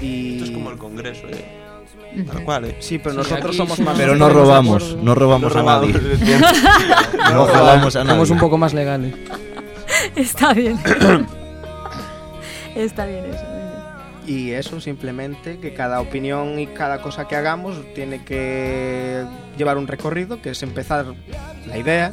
[0.00, 0.34] Y...
[0.34, 2.24] Esto es como el Congreso, eh.
[2.26, 2.76] Tal cual, eh.
[2.80, 3.96] Sí, pero Sí, nosotros somos más...
[3.98, 5.94] Pero no robamos, no robamos a nadie.
[7.32, 8.12] No jalamos a nadie.
[8.14, 9.14] Somos un poco más legales.
[10.16, 10.78] Está bien.
[12.74, 13.44] Está bien eso.
[14.26, 19.22] Y eso simplemente, que cada opinión y cada cosa que hagamos tiene que
[19.58, 21.14] llevar un recorrido, que es empezar
[21.66, 22.12] la idea,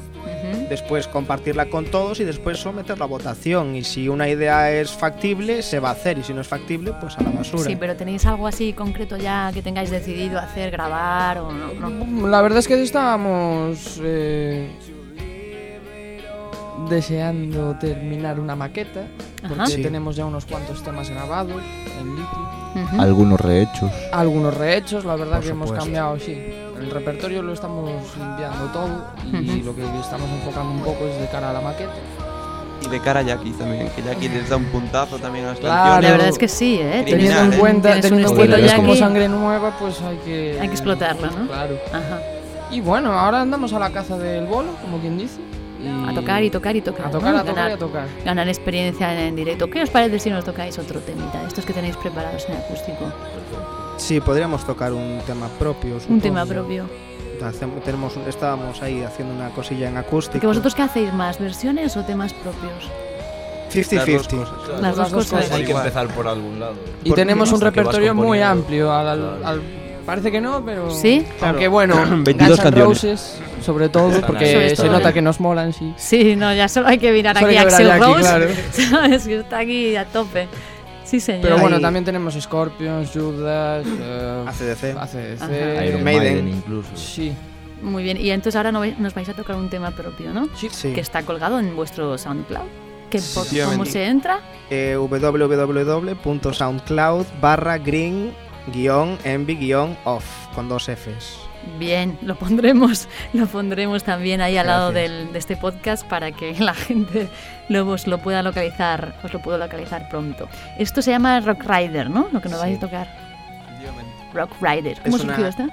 [0.69, 3.75] después compartirla con todos y después someterla a votación.
[3.75, 6.17] Y si una idea es factible, se va a hacer.
[6.17, 7.63] Y si no es factible, pues a la basura.
[7.63, 11.89] Sí, pero ¿tenéis algo así concreto ya que tengáis decidido hacer, grabar o no?
[11.89, 12.27] no?
[12.27, 14.69] La verdad es que estábamos eh,
[16.89, 19.01] deseando terminar una maqueta,
[19.47, 19.67] porque.
[19.67, 19.81] Sí.
[19.81, 21.61] tenemos ya unos cuantos temas grabados
[21.99, 22.83] en Little.
[22.83, 23.01] Ujú.
[23.01, 23.91] Algunos rehechos.
[24.13, 26.31] Algunos rehechos, la verdad Por que hemos cambiado, sí.
[26.79, 31.27] El repertorio lo estamos limpiando todo y lo que estamos enfocando un poco es de
[31.27, 31.91] cara a la maqueta.
[32.83, 35.59] Y de cara a Jackie también, que Jackie les da un puntazo también a las
[35.59, 35.75] Claro.
[35.75, 36.03] canciones.
[36.03, 37.03] La verdad es que sí, ¿eh?
[37.05, 37.57] Teniendo Teniendo en ¿eh?
[37.59, 40.57] cuenta, teniendo en estilo cuenta que es como sangre nueva, pues hay que...
[40.59, 41.47] Hay que explotarla, ¿no?
[41.47, 41.75] Claro.
[41.89, 42.19] Ajá.
[42.71, 45.39] Y bueno, ahora andamos a la caza del bolo, como quien dice.
[45.83, 47.07] Y- A tocar y tocar y tocar.
[47.07, 47.39] A tocar, ¿no?
[47.39, 48.07] a tocar ganar, y a tocar.
[48.25, 49.69] ganar experiencia en directo.
[49.69, 51.43] ¿Qué os parece si nos tocáis otro temita?
[51.47, 53.11] Estos que tenéis preparados en acústico.
[53.97, 55.97] Sí, podríamos tocar un tema propio.
[56.09, 56.85] Un tema propio.
[57.43, 60.33] Hacemos- tenemos, estábamos ahí haciendo una cosilla en acústico.
[60.33, 62.89] Porque vosotros qué hacéis más, versiones o temas propios?
[63.69, 64.01] 50-50.
[64.01, 64.81] Las dos cosas.
[64.81, 65.51] Las dos cosas.
[65.51, 66.75] Hay que empezar por algún lado.
[67.03, 68.91] Y tenemos un que repertorio muy amplio.
[68.91, 69.47] Al, al- Claro.
[69.47, 69.61] al-
[70.05, 70.89] parece que no, pero.
[70.91, 71.25] ¿Sí?
[71.41, 72.87] Aunque bueno, 22 Guns N' canciones.
[72.87, 74.53] Roses, sobre todo, porque.
[74.53, 75.13] Sobre se todo, nota ¿eh?
[75.13, 75.93] que nos molan, sí.
[75.97, 78.19] Sí, no, ya solo hay que mirar Solo aquí a que Axel Rose.
[78.21, 78.47] claro.
[78.71, 79.27] ¿Sabes?
[79.27, 80.47] Que está aquí a tope.
[81.03, 81.41] Sí, señor.
[81.41, 84.97] Pero bueno, Ahí- también tenemos Scorpions, Judas, eh, ACDC.
[84.97, 85.85] ACDC.
[85.87, 86.05] Iron Maiden.
[86.05, 86.89] Maiden incluso.
[86.95, 87.33] Sí,
[87.81, 88.15] Muy bien.
[88.17, 90.47] Y entonces ahora no vais- nos vais a tocar un tema propio, ¿no?
[90.55, 90.69] Sí.
[90.93, 92.63] Que está colgado en vuestro SoundCloud.
[93.09, 94.39] Que por- ¿Cómo se entra?
[94.69, 98.31] Eh, www.soundcloud barra green
[98.67, 101.39] guion envy guion off con dos Fs.
[101.77, 106.53] Bien, lo pondremos, lo pondremos también ahí al lado del- de este podcast para que
[106.59, 107.27] la gente
[107.69, 110.47] lo, os lo pueda localizar, os lo puedo localizar pronto.
[110.79, 112.27] Esto se llama Rock Rider, ¿no?
[112.31, 113.07] Lo que nos vais a tocar.
[114.33, 114.97] Rock Rider.
[115.03, 115.63] ¿Cómo Es una- surgió esta?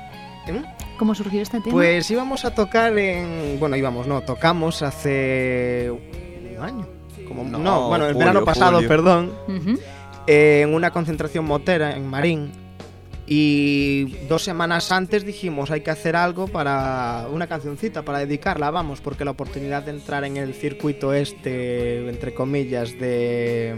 [0.48, 0.62] ¿Eh?
[0.98, 1.72] ¿Cómo surgió este tema?
[1.72, 3.58] Pues íbamos a tocar en.
[3.60, 6.86] Bueno, íbamos, no, tocamos hace un año.
[7.28, 8.88] Como No, no, bueno, el julio, verano pasado, julio.
[8.88, 9.32] perdón,
[10.26, 12.50] eh, en una concentración motera en Marín.
[13.30, 19.02] Y dos semanas antes dijimos, hay que hacer algo para una cancioncita, para dedicarla, vamos,
[19.02, 23.74] porque la oportunidad de entrar en el circuito este, entre comillas, de,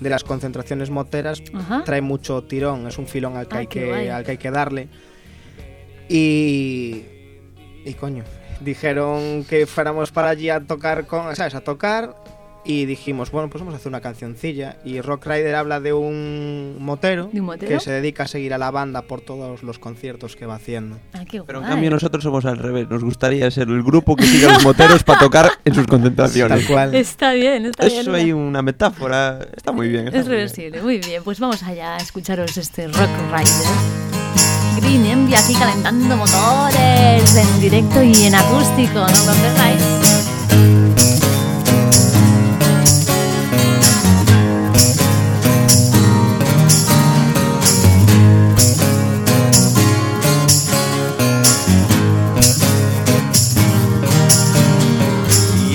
[0.00, 1.84] de las concentraciones moteras, Ajá.
[1.84, 4.50] trae mucho tirón, es un filón al que, Ah, hay, que, al que hay que
[4.50, 4.88] darle.
[6.08, 7.04] Y.
[7.86, 8.24] Y coño,
[8.60, 11.34] dijeron que fuéramos para allí a tocar con.
[11.36, 11.54] ¿Sabes?
[11.54, 12.14] A tocar.
[12.66, 14.78] Y dijimos, bueno, pues vamos a hacer una cancioncilla.
[14.86, 17.70] Y Rock Rider habla de un motero, ¿De un motero?
[17.70, 20.96] que se dedica a seguir a la banda por todos los conciertos que va haciendo.
[21.12, 22.88] Ah, qué Pero en cambio nosotros somos al revés.
[22.88, 26.60] Nos gustaría ser el grupo que siga a los moteros para tocar en sus concentraciones.
[26.66, 26.94] Tal cual.
[26.94, 28.00] Está bien, está bien.
[28.00, 29.40] Eso hay una metáfora.
[29.54, 30.06] Está muy bien.
[30.06, 30.46] está Es muy bien.
[30.48, 31.22] reversible, muy bien.
[31.22, 34.80] Pues vamos allá a escucharos este Rock Rider.
[34.80, 40.43] Green Envy aquí calentando motores en directo y en acústico, no lo perdáis.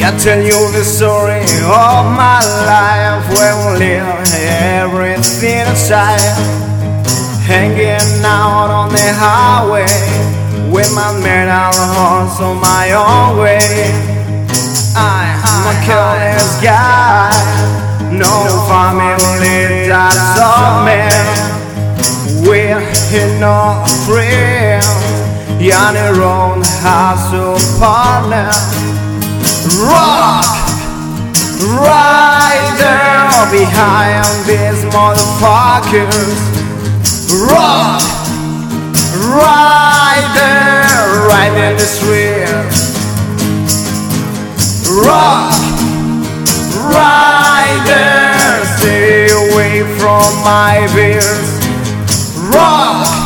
[0.09, 4.25] I tell you the story of my life where we live
[4.81, 6.17] everything aside.
[7.45, 9.85] Hanging out on the highway
[10.73, 13.61] with my metal horse on my own way.
[14.97, 17.29] I'm a careless guy,
[18.09, 18.33] no
[18.65, 21.21] family that's all man.
[22.49, 22.81] We're
[23.39, 24.87] no friends,
[25.69, 28.98] on our own house partner
[29.77, 30.45] rock!
[31.59, 32.99] Rider
[33.51, 36.39] behind these motherfuckers.
[37.47, 38.01] Rock!
[39.35, 40.49] Rider
[41.27, 42.49] right in the street.
[45.05, 45.53] Rock!
[46.89, 51.49] Rider stay away from my beers.
[52.53, 53.18] Rock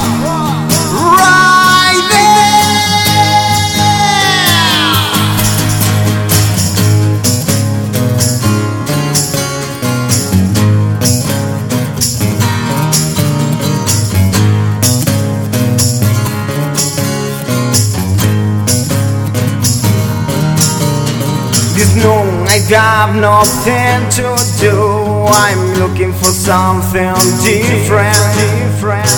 [22.70, 25.26] noon I got nothing to do.
[25.28, 28.18] I'm looking for something different.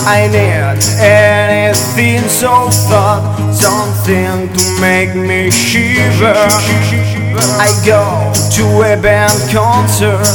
[0.08, 6.34] I need anything so thought, something to make me shiver.
[7.60, 10.26] I go to a band concert.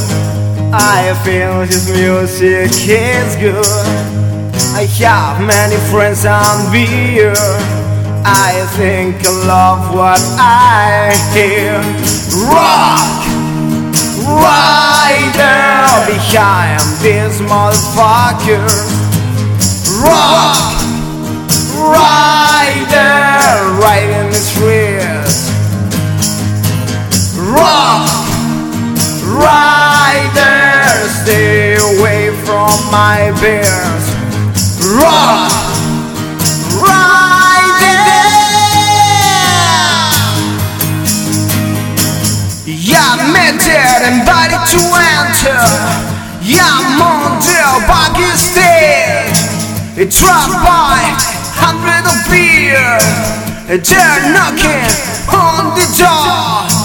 [0.73, 3.67] I feel his music is good.
[4.77, 7.35] I have many friends and beer.
[8.25, 12.20] I think I love what I hear.
[12.33, 13.27] Rock!
[14.23, 15.51] Rider
[16.07, 18.87] behind these motherfuckers.
[20.05, 20.81] Rock!
[21.75, 23.11] Rider!
[23.83, 25.51] Right in the streets.
[27.37, 28.07] Rock!
[29.27, 34.07] Rider, stay away from my beers.
[35.01, 35.60] Rock
[43.37, 44.83] And body to
[45.19, 45.63] enter.
[46.99, 49.39] Mondale buggy stage.
[49.97, 50.99] It dropped by
[51.55, 52.99] hundred of beer.
[53.69, 54.91] They're knocking
[55.31, 56.80] on the door.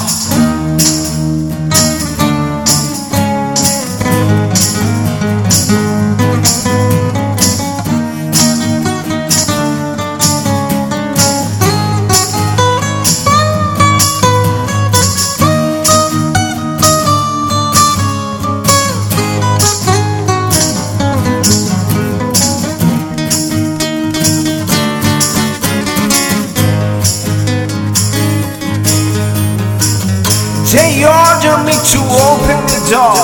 [32.16, 33.20] Open the door.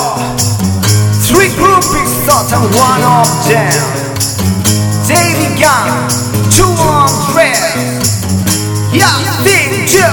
[1.24, 3.72] Three groupies thought I'm one of them.
[5.08, 6.08] They began
[6.56, 8.12] to undress.
[8.92, 9.08] Yeah,
[9.44, 10.06] they do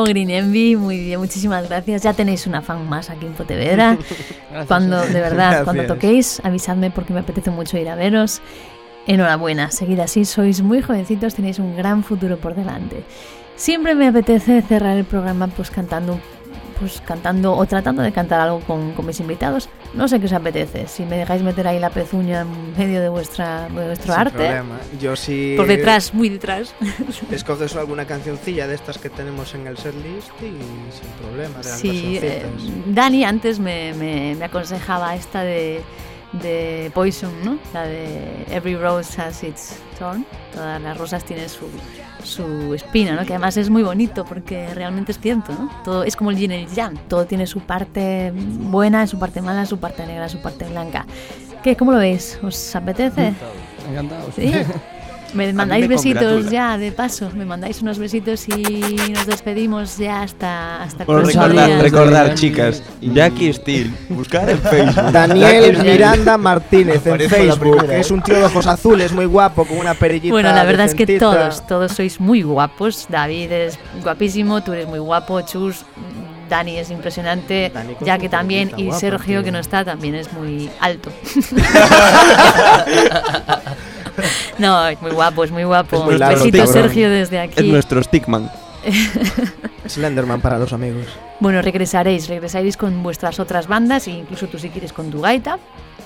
[0.00, 2.02] bravo Green Envy, muy bien, muchísimas gracias.
[2.02, 3.98] Ya tenéis una fan más aquí en Pontevedra.
[4.68, 8.40] Cuando, de verdad, cuando toquéis, avisadme porque me apetece mucho ir a veros.
[9.06, 13.04] Enhorabuena, seguid así, sois muy jovencitos, tenéis un gran futuro por delante.
[13.56, 16.20] Siempre me apetece cerrar el programa pues cantando
[16.80, 19.68] pues cantando o tratando de cantar algo con, con mis invitados.
[19.94, 20.86] No sé qué os apetece.
[20.88, 24.36] Si me dejáis meter ahí la pezuña en medio de vuestra de vuestro Sin arte.
[24.38, 24.78] problema.
[25.00, 25.54] Yo sí.
[25.56, 26.74] Por detrás, muy detrás.
[27.30, 30.46] Escoges alguna cancioncilla de estas que tenemos en el setlist y
[30.92, 31.62] sin problema.
[31.62, 32.44] Sí, eh.
[32.86, 35.82] Dani antes me, me- me aconsejaba esta de,
[36.32, 37.58] de Poison, ¿no?
[37.74, 40.26] La de Every Rose has its thorn.
[40.52, 41.68] Todas las rosas tienen su,
[42.24, 43.24] su espina, ¿no?
[43.24, 45.70] Que además es muy bonito porque realmente es cierto, ¿no?
[45.84, 46.98] Todo es como el yin y el yang.
[47.06, 51.06] Todo tiene su parte buena, su parte mala, su parte negra, su parte blanca.
[51.62, 51.76] ¿Qué?
[51.76, 52.38] ¿Cómo lo veis?
[52.42, 53.34] ¿Os apetece?
[53.88, 54.32] Encantado.
[54.34, 54.52] ¿Sí?
[55.34, 56.50] Me mandáis me besitos congratula.
[56.50, 57.30] ya, de paso.
[57.34, 63.52] Me mandáis unos besitos y nos despedimos ya hasta, hasta próximo recordar, recordar, chicas, Jackie
[63.52, 65.12] Steel, buscar en Facebook.
[65.12, 67.84] Daniel Miranda Martínez en Facebook.
[67.88, 68.00] ¿eh?
[68.00, 70.32] Es un tío de ojos azules, muy guapo, con una perillita.
[70.32, 73.06] Bueno, la verdad es que todos, todos sois muy guapos.
[73.08, 75.84] David es guapísimo, tú eres muy guapo, Chus,
[76.48, 79.44] Dani es impresionante, Dani Jackie su también y guapa, Sergio tío.
[79.44, 81.10] que no está también es muy alto.
[84.58, 85.96] no, es muy guapo, es muy guapo.
[85.98, 86.72] Es muy largo, Besito tío.
[86.72, 87.70] Sergio desde Es aquí.
[87.70, 88.50] nuestro Stickman.
[89.86, 91.06] Slenderman para los amigos.
[91.40, 95.58] Bueno, regresaréis, regresaréis con vuestras otras bandas e incluso tú si quieres con tu gaita.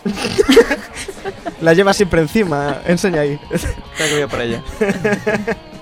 [1.60, 2.78] La lleva siempre encima.
[2.86, 3.38] Enseña ahí.
[3.96, 4.62] Que voy a para allá.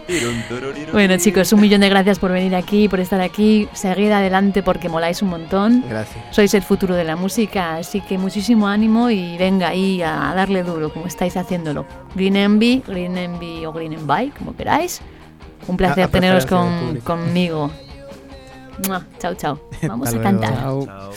[0.93, 3.69] Bueno chicos, un millón de gracias por venir aquí, por estar aquí.
[3.73, 5.85] Seguid adelante porque moláis un montón.
[5.89, 6.25] Gracias.
[6.35, 10.63] Sois el futuro de la música, así que muchísimo ánimo y venga ahí a darle
[10.63, 11.87] duro como estáis haciéndolo.
[12.15, 15.01] Green Envy, Green Envy o Green Envy, como queráis.
[15.69, 17.71] Un placer A- a teneros con, conmigo.
[18.89, 19.61] Mua, Chao, chao.
[19.89, 20.55] Vamos a cantar.
[20.55, 21.13] Chao.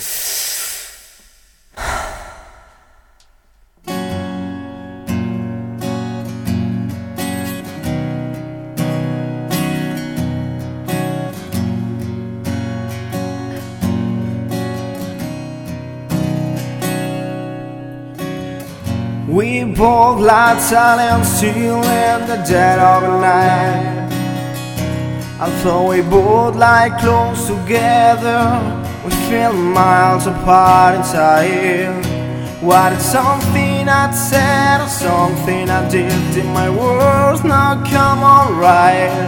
[19.35, 24.07] We both lie silent still in the dead of the night.
[25.41, 28.41] Although we both lie close together,
[29.03, 32.05] we feel miles apart inside.
[32.61, 38.57] What is something I'd said or something I did in my words not come on
[38.57, 39.27] right?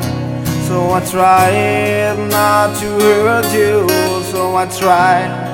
[0.70, 3.90] So I tried not to hurt you,
[4.32, 5.47] so I tried.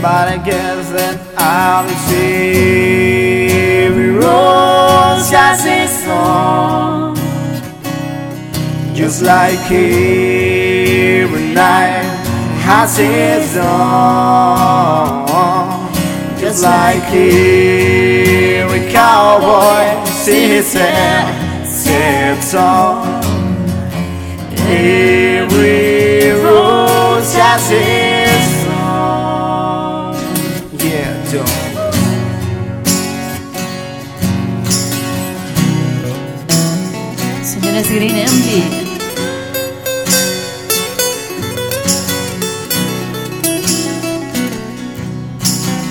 [0.00, 3.48] But I guess that I'll see
[3.82, 7.16] every rose has its song
[8.94, 12.04] Just like every night
[12.62, 15.26] has its dawn
[16.38, 20.78] Just like every cowboy sings his
[21.66, 23.20] sad song
[24.58, 28.47] Every rose has its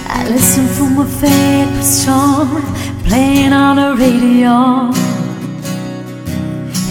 [0.09, 2.61] I listen for my favorite song
[3.05, 4.91] playing on the radio.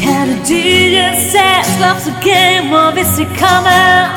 [0.01, 4.09] And the DJ says love's a game of is it coming?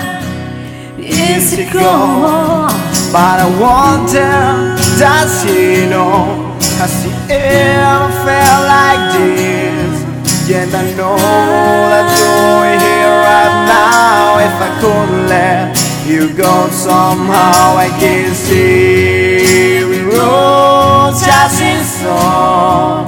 [0.97, 2.71] Is it gone?
[3.11, 6.55] But I wonder, does he know?
[6.79, 9.68] Has he ever felt like this?
[10.49, 14.41] Yet I know that you're here right now.
[14.41, 15.77] If I could let
[16.07, 23.05] you go somehow, I can see every rose has its song.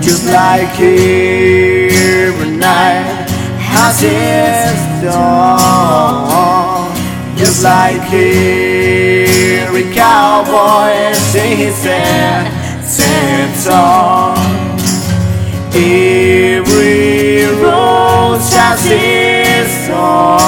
[0.00, 3.26] Just like every night
[3.58, 6.94] has its dawn.
[7.36, 12.46] Just like every cowboy sings his sad,
[12.84, 14.57] sad song.
[15.80, 20.38] Every rose has its song.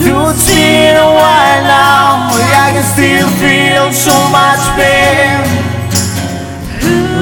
[0.00, 5.44] It's been a while now, I can still feel so much pain.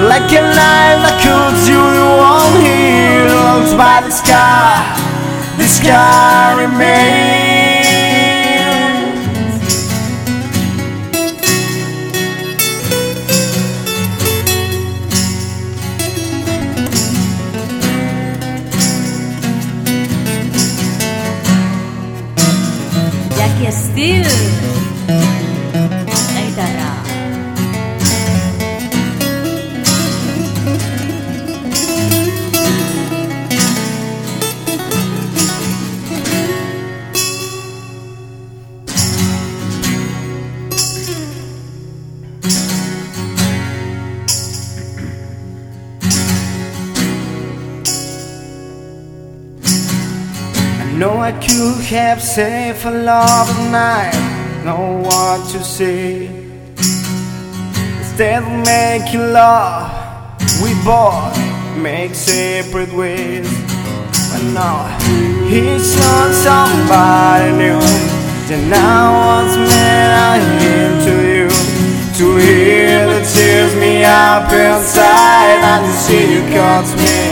[0.07, 4.87] Like a knife that cuts you one heals by the sky.
[5.59, 7.32] The sky remains.
[52.13, 54.13] Could have said for love tonight,
[54.67, 56.27] know what to say.
[58.01, 59.89] Instead of making love,
[60.63, 61.35] we both
[61.79, 63.49] make separate ways.
[64.31, 64.99] But now
[65.49, 67.81] he's on somebody new.
[68.47, 70.39] Then I was meant I
[70.77, 71.49] into you
[72.19, 77.32] to hear the tears me up inside and to see you cut me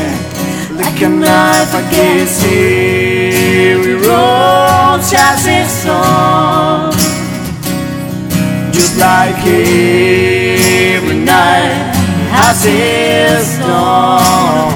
[1.01, 3.75] like a knife can see.
[3.75, 6.93] We wrote chassis song
[8.71, 11.95] just like every night
[12.33, 14.73] has its dawn.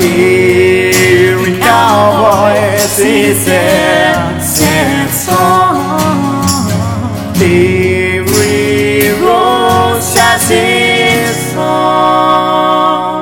[0.00, 6.66] Every cowboy sees it, sings song.
[7.36, 13.19] Every rose has its song.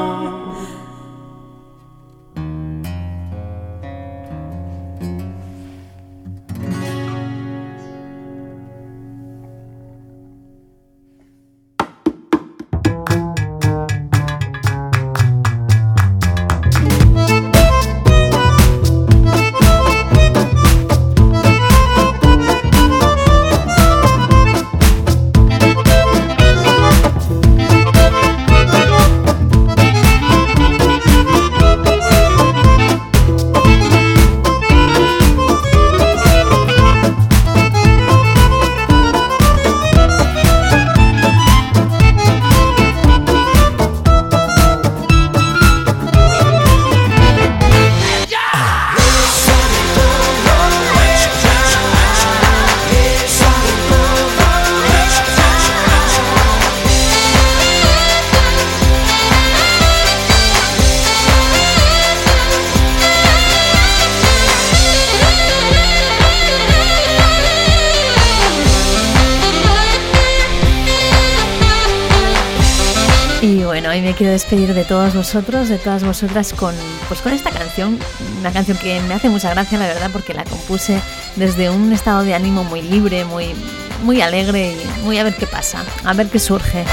[74.18, 76.74] Quiero despedir de todos vosotros, de todas vosotras con
[77.06, 78.00] pues con esta canción,
[78.40, 81.00] una canción que me hace mucha gracia la verdad porque la compuse
[81.36, 83.54] desde un estado de ánimo muy libre, muy
[84.02, 86.84] muy alegre y muy a ver qué pasa, a ver qué surge.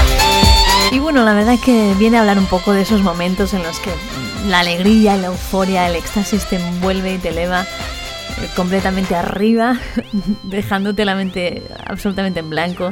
[0.92, 3.64] Y bueno, la verdad es que viene a hablar un poco de esos momentos en
[3.64, 3.90] los que
[4.46, 7.66] la alegría, la euforia, el éxtasis te envuelve y te eleva
[8.56, 9.78] completamente arriba,
[10.42, 12.90] dejándote la mente absolutamente en blanco.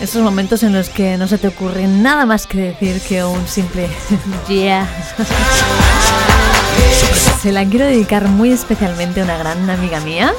[0.00, 3.46] Esos momentos en los que no se te ocurre nada más que decir que un
[3.46, 3.88] simple
[4.48, 4.86] yeah.
[7.40, 10.34] Se la quiero dedicar muy especialmente a una gran amiga mía.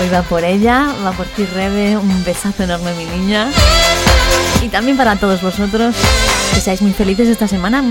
[0.00, 3.48] Hoy va por ella, va por ti Rebe, un besazo enorme mi niña.
[4.62, 5.96] Y también para todos vosotros,
[6.54, 7.82] que seáis muy felices esta semana.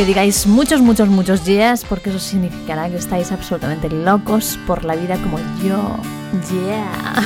[0.00, 4.96] Que digáis muchos, muchos, muchos días, porque eso significará que estáis absolutamente locos por la
[4.96, 6.00] vida como yo.
[6.50, 7.22] Yeah.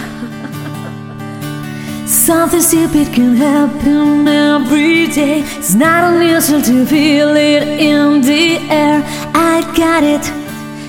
[2.04, 5.44] Something stupid can happen every day.
[5.56, 9.04] It's not unusual to feel it in the air.
[9.36, 10.28] I got it,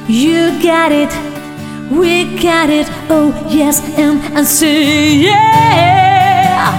[0.08, 1.12] you got it,
[1.92, 2.88] we got it.
[3.12, 6.72] Oh yes, and I say yeah.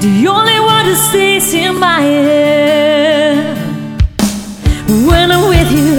[0.00, 3.53] The only one that stays in my head.
[4.86, 5.96] When I'm with you,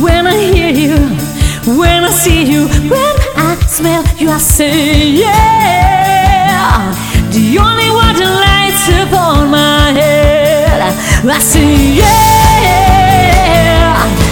[0.00, 0.96] when I hear you,
[1.76, 6.94] when I see you, when I smell you, I say yeah.
[7.32, 10.80] The only one that lights upon my head,
[11.28, 12.16] I say yeah.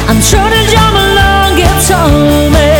[0.08, 0.66] I'm sure that
[1.56, 2.73] gets told me.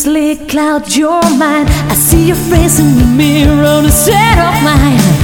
[0.00, 1.68] slick cloud your mind.
[1.68, 5.19] I see your face in the mirror instead of mine.